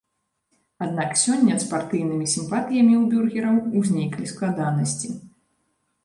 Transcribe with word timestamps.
Аднак 0.83 1.09
сёння 1.23 1.57
з 1.63 1.67
партыйнымі 1.73 2.25
сімпатыямі 2.35 2.93
ў 3.01 3.03
бюргераў 3.11 3.57
узніклі 3.81 4.31
складанасці. 4.31 5.13